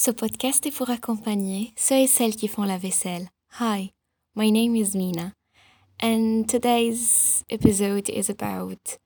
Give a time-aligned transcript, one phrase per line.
[0.00, 3.32] Ce podcast est pour accompagner ceux et celles qui font la vaisselle.
[3.58, 3.90] Hi,
[4.36, 5.34] my name is Mina,
[6.00, 8.98] and today's episode is about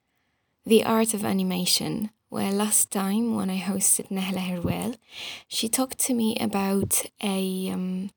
[0.66, 2.10] the art of animation.
[2.28, 4.96] Where last time, when I hosted Nahla Herwell,
[5.48, 8.10] she talked to me about a um,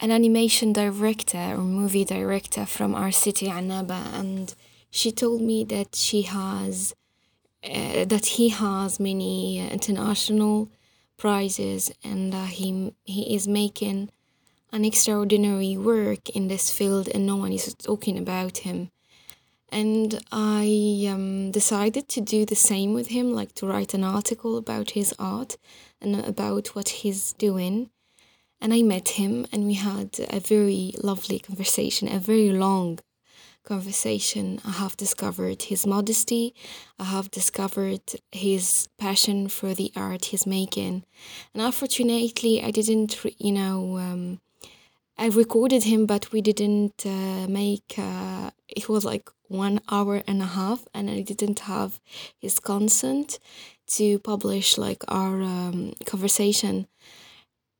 [0.00, 4.54] an animation director or movie director from our city, Annaba, and
[4.90, 6.94] she told me that she has
[7.64, 10.68] uh, that he has many international
[11.18, 14.10] prizes and uh, he he is making
[14.72, 18.90] an extraordinary work in this field and no one is talking about him.
[19.70, 24.56] And i um, decided to do the same with him like to write an article
[24.56, 25.58] about his art
[26.00, 27.90] and about what he's doing.
[28.60, 32.98] And i met him and we had a very lovely conversation a very long
[33.64, 36.54] conversation, I have discovered his modesty.
[36.98, 41.04] I have discovered his passion for the art he's making.
[41.52, 44.40] And unfortunately, I didn't, you know, um,
[45.18, 50.40] I recorded him, but we didn't uh, make, uh, it was like one hour and
[50.40, 52.00] a half, and I didn't have
[52.38, 53.38] his consent
[53.88, 56.86] to publish like our um, conversation.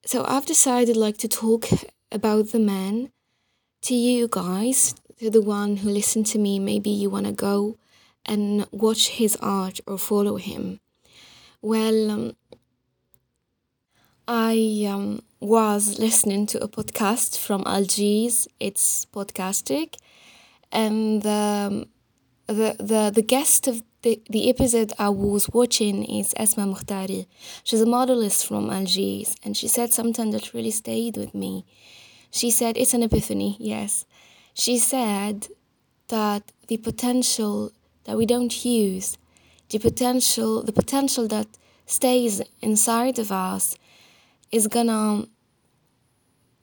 [0.04, 1.68] So I've decided like to talk
[2.10, 3.10] about the man
[3.82, 7.76] to you guys to the one who listened to me, maybe you want to go
[8.24, 10.80] and watch his art or follow him.
[11.60, 12.36] Well, um,
[14.28, 18.46] I um, was listening to a podcast from Algiers.
[18.60, 19.96] It's podcastic,
[20.70, 21.88] and the
[22.46, 27.26] the the, the guest of the, the episode I was watching is Esma Mukhtari.
[27.64, 31.64] She's a modelist from Algiers, and she said something that really stayed with me.
[32.30, 34.04] She said, It's an epiphany, yes.
[34.58, 35.46] She said
[36.08, 37.70] that the potential
[38.04, 39.16] that we don't use,
[39.68, 41.46] the potential, the potential that
[41.86, 43.76] stays inside of us
[44.50, 45.28] is gonna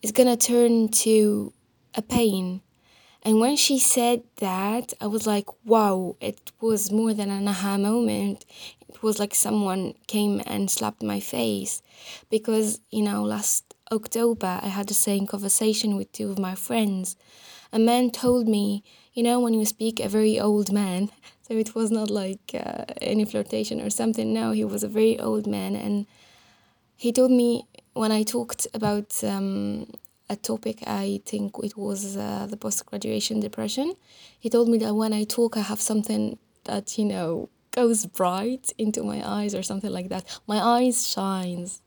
[0.02, 1.54] is gonna turn to
[1.96, 2.60] a pain.
[3.24, 7.78] And when she said that, I was like, wow, it was more than an aha
[7.78, 8.46] moment.
[8.90, 11.82] It was like someone came and slapped my face.
[12.30, 17.16] Because, you know, last October, I had the same conversation with two of my friends
[17.76, 21.76] a man told me, you know, when you speak a very old man, so it
[21.76, 24.34] was not like uh, any flirtation or something.
[24.34, 26.08] No, he was a very old man, and
[26.96, 29.88] he told me when I talked about um,
[30.30, 33.94] a topic, I think it was uh, the post graduation depression.
[34.40, 38.72] He told me that when I talk, I have something that you know goes bright
[38.78, 40.24] into my eyes or something like that.
[40.48, 41.82] My eyes shines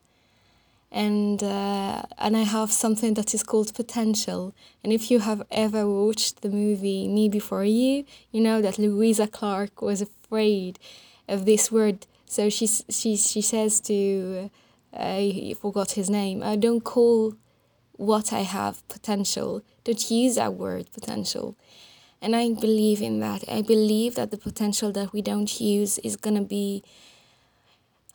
[0.91, 4.55] and uh, and I have something that is called potential.
[4.83, 9.27] And if you have ever watched the movie Me Before You, you know that Louisa
[9.27, 10.79] Clark was afraid
[11.27, 12.07] of this word.
[12.25, 14.49] So she she she says to
[14.93, 16.41] I forgot his name.
[16.41, 17.35] I don't call
[17.91, 19.61] what I have potential.
[19.83, 21.55] Don't use that word potential.
[22.21, 23.43] And I believe in that.
[23.47, 26.83] I believe that the potential that we don't use is gonna be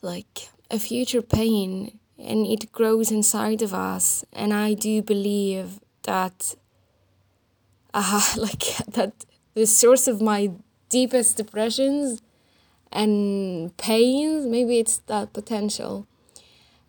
[0.03, 4.25] like a future pain and it grows inside of us.
[4.33, 6.55] And I do believe that,
[7.93, 10.51] uh, like that, the source of my
[10.89, 12.23] deepest depressions
[12.93, 16.07] and pains, maybe it's that potential.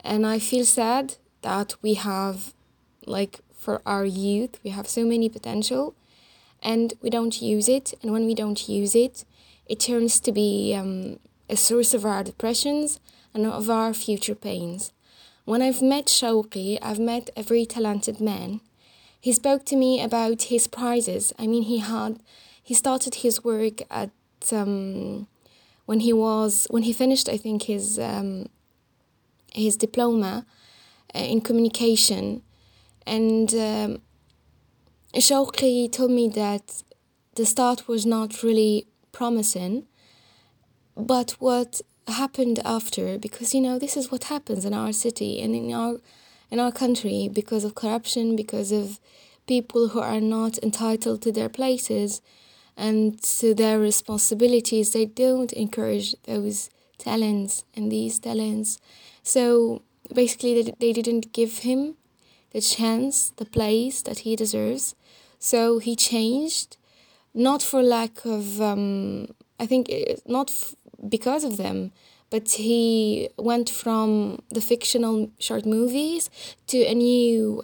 [0.03, 2.53] And I feel sad that we have,
[3.05, 5.95] like, for our youth, we have so many potential
[6.61, 7.93] and we don't use it.
[8.01, 9.25] And when we don't use it,
[9.67, 11.19] it turns to be um,
[11.49, 12.99] a source of our depressions
[13.33, 14.91] and of our future pains.
[15.45, 18.61] When I've met Shawki, I've met a very talented man.
[19.21, 21.33] He spoke to me about his prizes.
[21.37, 22.19] I mean, he had,
[22.63, 24.09] he started his work at,
[24.51, 25.27] um,
[25.85, 28.49] when he was, when he finished, I think, his, um,
[29.53, 30.47] his diploma
[31.13, 32.41] uh, in communication.
[33.05, 34.01] And um,
[35.13, 36.81] Shawki told me that
[37.35, 39.85] the start was not really promising,
[40.97, 45.55] but what happened after because you know this is what happens in our city and
[45.55, 45.97] in our
[46.51, 48.99] in our country because of corruption because of
[49.47, 52.21] people who are not entitled to their places
[52.77, 54.91] and to their responsibilities.
[54.93, 58.79] They don't encourage those talents and these talents.
[59.23, 59.81] So
[60.13, 61.95] basically they, they didn't give him
[62.51, 64.95] the chance the place that he deserves.
[65.39, 66.77] So he changed
[67.33, 69.27] not for lack of um,
[69.59, 70.75] i think it, not f-
[71.09, 71.91] because of them
[72.29, 76.29] but he went from the fictional short movies
[76.67, 77.63] to a new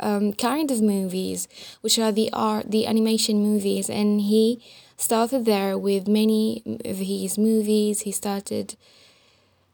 [0.00, 1.48] um, kind of movies,
[1.80, 4.62] which are the art, the animation movies, and he
[4.96, 8.00] started there with many of his movies.
[8.00, 8.76] He started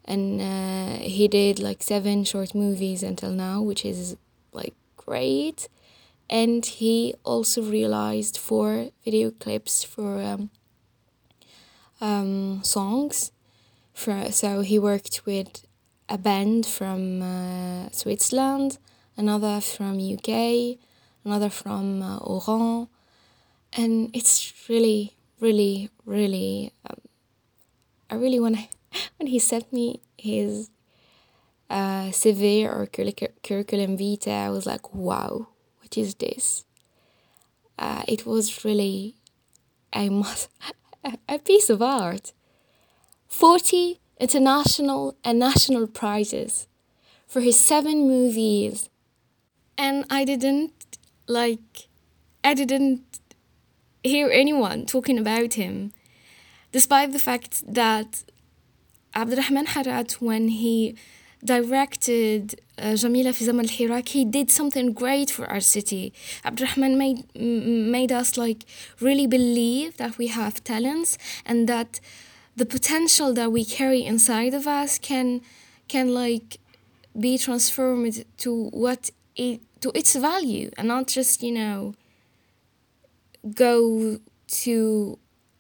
[0.05, 4.17] and uh, he did like seven short movies until now, which is
[4.53, 5.69] like great.
[6.29, 10.51] And he also realized four video clips for um,
[12.01, 13.33] um, songs.
[13.93, 15.65] For, so he worked with
[16.09, 18.79] a band from uh, Switzerland,
[19.17, 20.79] another from UK,
[21.25, 22.89] another from uh, Oran,
[23.73, 26.73] and it's really, really, really.
[26.89, 27.01] Um,
[28.11, 28.57] I really want.
[29.19, 30.71] When he sent me his
[31.69, 35.49] uh, CV or curriculum vitae, I was like, wow,
[35.81, 36.65] what is this?
[37.77, 39.17] Uh, it was really
[39.95, 40.49] I must,
[41.29, 42.33] a piece of art.
[43.29, 46.67] 40 international and national prizes
[47.27, 48.89] for his seven movies.
[49.77, 51.89] And I didn't like,
[52.45, 53.03] I didn't
[54.03, 55.93] hear anyone talking about him,
[56.71, 58.25] despite the fact that
[59.15, 60.97] Abdurrahman Harat, when he
[61.45, 66.13] directed uh, Jamila fi Zaman al-Hirak, he did something great for our city.
[66.45, 68.65] Abdurrahman made, made us like
[69.01, 72.01] really believe that we have talents and that
[72.57, 75.41] the potential that we carry inside of us can
[75.89, 76.59] can like
[77.19, 81.95] be transformed to what it to its value and not just you know
[83.55, 85.19] go to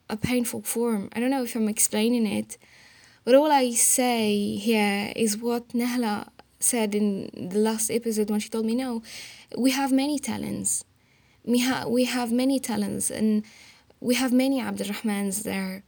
[0.09, 2.57] a painful form i don't know if i'm explaining it
[3.25, 6.29] but all i say here is what nahla
[6.61, 9.03] said in the last episode when she told me no
[9.59, 10.85] we have many talents
[11.44, 13.44] we, ha- we have many talents and
[14.00, 15.82] we have many abdurrahmans there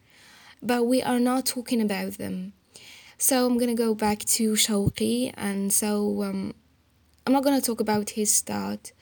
[0.62, 2.52] but we are not talking about them.
[3.18, 6.54] So I'm gonna go back to Shawki, and so um,
[7.26, 8.92] I'm not gonna talk about his start,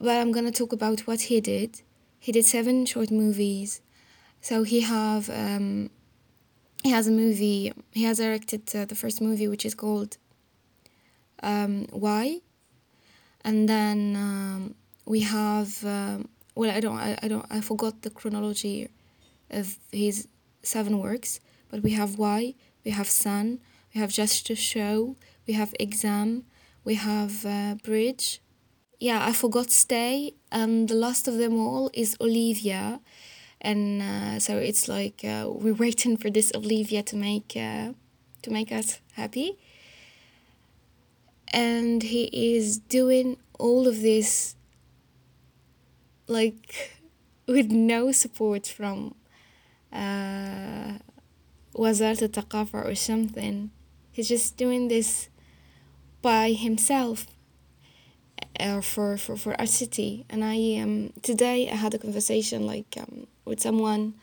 [0.00, 1.82] but I'm gonna talk about what he did.
[2.18, 3.80] He did seven short movies,
[4.40, 5.90] so he have um,
[6.82, 7.72] he has a movie.
[7.92, 10.16] He has directed uh, the first movie, which is called
[11.42, 12.40] um, Why,
[13.44, 14.74] and then um,
[15.06, 18.88] we have um, well, I don't, I, I don't, I forgot the chronology
[19.50, 20.28] of his
[20.62, 21.40] seven works,
[21.70, 22.54] but we have Why,
[22.84, 23.60] we have Sun,
[23.94, 25.16] we have Just to Show,
[25.46, 26.44] we have Exam,
[26.84, 28.40] we have uh, Bridge.
[28.98, 33.00] Yeah, I forgot Stay, and the last of them all is Olivia
[33.61, 37.93] And uh, so it's like uh, we're waiting for this Olivia to make uh,
[38.43, 39.57] to make us happy.
[41.47, 44.55] And he is doing all of this
[46.27, 46.99] like
[47.47, 49.15] with no support from
[49.91, 50.99] uh,
[51.73, 53.71] وزارة الثقافة or something.
[54.11, 55.29] He's just doing this
[56.21, 57.27] by himself
[58.58, 60.24] uh, for, for, for our city.
[60.28, 64.14] And I um, today I had a conversation like um, with someone.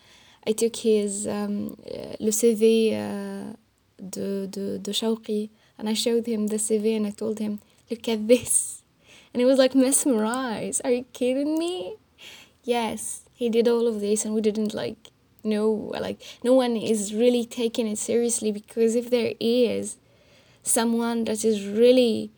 [0.46, 3.54] I took his um, uh, le CV uh,
[3.98, 7.60] de, de, de Shawki and I showed him the CV and I told him,
[7.90, 8.82] look at this.
[9.34, 10.82] And he was like mesmerized.
[10.84, 11.98] Are you kidding me?
[12.64, 15.12] Yes, he did all of this and we didn't like
[15.44, 19.96] no like no one is really taking it seriously because if there is
[20.64, 22.32] someone that is really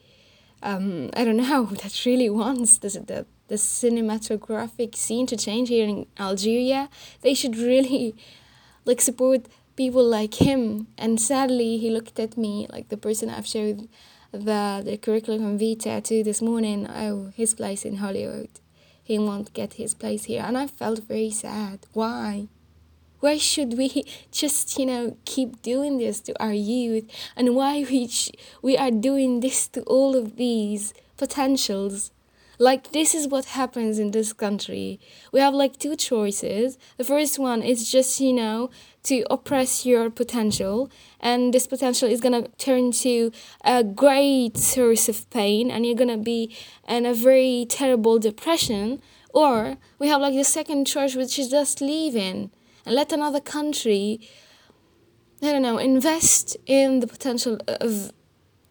[0.62, 5.88] um, I don't know that really wants the, the the cinematographic scene to change here
[5.88, 6.88] in Algeria,
[7.22, 8.16] they should really
[8.86, 10.88] like support people like him.
[10.98, 13.90] And sadly, he looked at me like the person I've showed
[14.32, 16.88] the the curriculum vitae to this morning.
[16.88, 18.50] Oh, his place in Hollywood.
[19.04, 21.80] He won't get his place here, and I felt very sad.
[21.94, 22.48] Why?
[23.20, 27.06] Why should we just, you know, keep doing this to our youth?
[27.36, 32.12] And why we, sh- we are doing this to all of these potentials?
[32.62, 35.00] Like, this is what happens in this country.
[35.32, 36.78] We have like two choices.
[36.98, 38.70] The first one is just, you know,
[39.04, 43.32] to oppress your potential, and this potential is gonna turn to
[43.64, 46.54] a great source of pain, and you're gonna be
[46.86, 49.02] in a very terrible depression.
[49.34, 52.52] Or we have like the second choice, which is just leaving
[52.86, 54.22] and let another country,
[55.42, 58.12] I don't know, invest in the potential of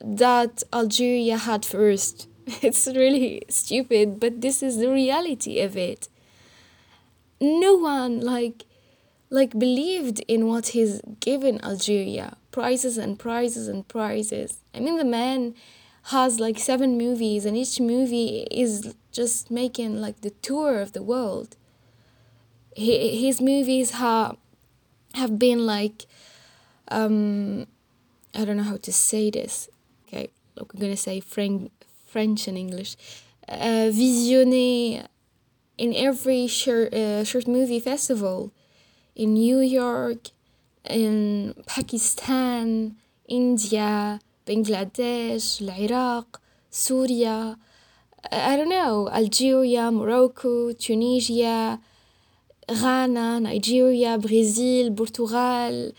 [0.00, 2.28] that Algeria had first.
[2.62, 6.08] It's really stupid, but this is the reality of it.
[7.40, 8.64] No one like
[9.30, 12.36] like believed in what he's given Algeria.
[12.50, 14.60] Prizes and prizes and prizes.
[14.74, 15.54] I mean the man
[16.04, 21.02] has like seven movies and each movie is just making like the tour of the
[21.02, 21.56] world
[22.78, 24.37] he, his movies have
[25.14, 26.06] have been like
[26.90, 27.66] um,
[28.35, 29.68] I don't know how to say this.
[30.06, 31.70] Okay, look, I'm gonna say French,
[32.06, 32.97] French and English.
[33.49, 35.06] Uh, visionné
[35.76, 38.52] in every short, uh, short movie festival
[39.16, 40.30] in New York,
[40.88, 47.56] in Pakistan, India, Bangladesh, Iraq, Syria,
[48.30, 51.80] I don't know, Algeria, Morocco, Tunisia,
[52.68, 55.92] Ghana, Nigeria, Brazil, Portugal,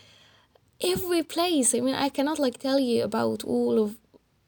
[0.80, 1.74] every place.
[1.74, 3.96] I mean, I cannot like tell you about all of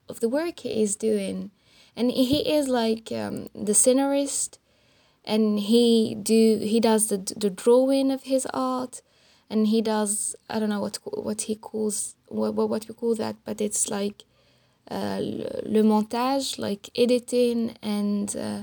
[0.09, 1.50] of the work he is doing,
[1.97, 4.59] and he is like um, the scenarist,
[5.25, 9.02] and he do he does the the drawing of his art,
[9.50, 13.37] and he does I don't know what what he calls what what we call that,
[13.45, 14.25] but it's like
[14.91, 18.62] uh, le montage, like editing and uh,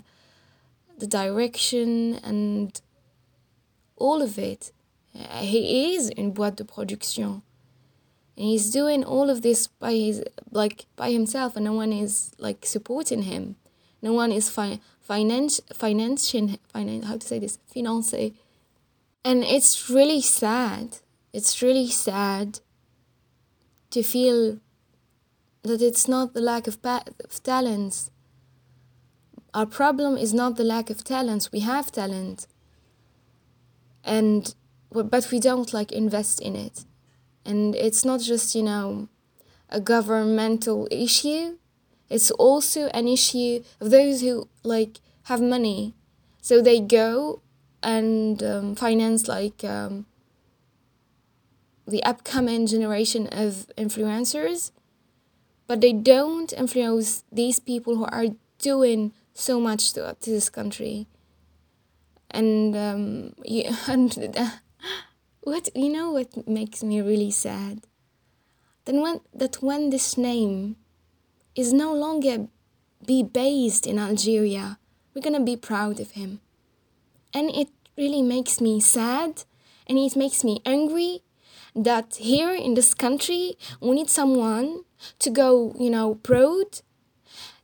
[0.98, 2.82] the direction and
[4.00, 4.72] all of it.
[5.14, 7.42] He is in boîte de production.
[8.38, 12.32] And he's doing all of this by his like by himself and no one is
[12.38, 13.56] like supporting him.
[14.02, 18.14] No one is fi- finance financing finance how to say this finance.
[19.26, 20.98] And it's really sad.
[21.34, 22.62] It's really sad
[23.92, 24.60] to feel
[25.64, 28.12] that it's not the lack of, pa- of talents.
[29.54, 31.52] Our problem is not the lack of talents.
[31.52, 32.48] We have talent,
[34.10, 34.56] and
[34.92, 36.84] but we don't like invest in it.
[37.46, 39.08] And it's not just you know
[39.70, 41.58] a governmental issue.
[42.10, 45.94] It's also an issue of those who like have money,
[46.42, 47.42] so they go
[47.84, 50.08] and um, finance like um,
[51.88, 54.72] the upcoming generation of influencers
[55.70, 58.26] but they don't influence these people who are
[58.58, 61.06] doing so much to, to this country
[62.32, 63.34] and um,
[63.88, 64.52] and
[65.42, 67.82] what you know what makes me really sad?
[68.86, 70.78] Then when that when this name
[71.56, 72.48] is no longer
[73.06, 74.78] be based in Algeria
[75.14, 76.40] we're gonna be proud of him.
[77.34, 79.44] And it really makes me sad
[79.88, 81.24] and it makes me angry
[81.76, 84.84] that here in this country we need someone
[85.20, 86.82] to go, you know, abroad,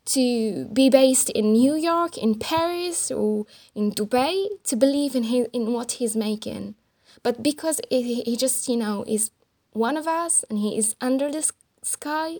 [0.05, 5.47] to be based in New York, in Paris, or in Dubai, to believe in his,
[5.51, 6.75] in what he's making.
[7.23, 9.31] But because it, he just, you know, is
[9.71, 12.39] one of us and he is under the sky,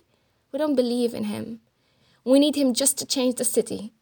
[0.51, 1.59] we don't believe in him.
[2.23, 3.93] We need him just to change the city.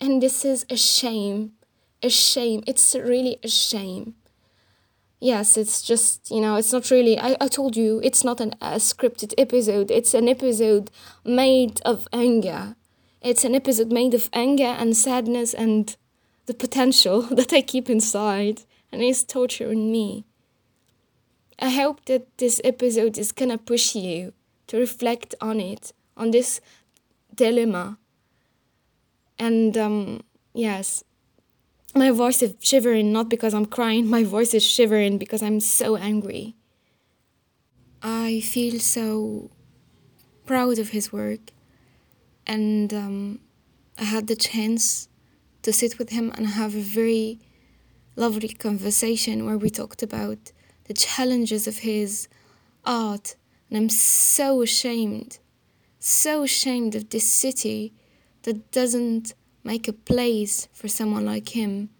[0.00, 1.52] And this is a shame.
[2.02, 2.64] A shame.
[2.66, 4.14] It's really a shame
[5.22, 8.54] yes it's just you know it's not really i, I told you it's not an,
[8.60, 9.90] a scripted episode.
[9.90, 10.90] It's an episode
[11.24, 12.74] made of anger.
[13.20, 15.96] It's an episode made of anger and sadness and
[16.46, 20.24] the potential that i keep inside and it's torturing me.
[21.60, 24.32] I hope that this episode is gonna push you
[24.66, 26.60] to reflect on it on this
[27.32, 27.96] dilemma.
[29.38, 31.04] And um yes
[31.94, 35.96] my voice is shivering not because I'm crying, my voice is shivering because I'm so
[35.96, 36.54] angry.
[38.02, 39.50] I feel so
[40.46, 41.52] proud of his work,
[42.46, 43.40] and um,
[43.98, 45.08] I had the chance
[45.62, 47.38] to sit with him and have a very
[48.16, 50.50] lovely conversation where we talked about
[50.84, 52.28] the challenges of his
[52.84, 53.36] art.
[53.68, 55.38] And I'm so ashamed,
[55.98, 57.94] so ashamed of this city
[58.42, 61.90] that doesn't make a place for someone like him.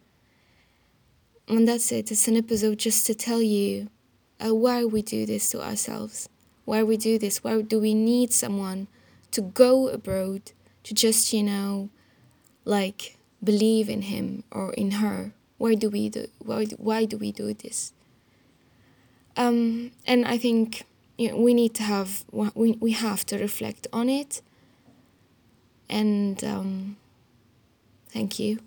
[1.49, 3.88] And that's it, it's an episode just to tell you
[4.45, 6.28] uh, why we do this to ourselves.
[6.64, 8.87] Why we do this, why do we need someone
[9.33, 10.52] to go abroad
[10.85, 11.90] to just, you know,
[12.64, 15.33] like believe in him or in her?
[15.59, 17.92] Why do we do why, why do we do this?
[19.37, 20.85] Um, and I think
[21.16, 24.42] you know, we need to have we, we have to reflect on it
[25.88, 26.97] and um,
[28.12, 28.59] Thank you.